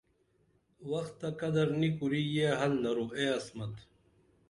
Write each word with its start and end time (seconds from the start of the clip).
وخ 0.89 1.05
تہ 1.19 1.29
قدر 1.39 1.67
نی 1.79 1.89
کُری 1.97 2.23
یہ 2.35 2.49
حل 2.59 2.73
درو 2.83 3.05
اے 3.17 3.25
عصمت 3.37 3.73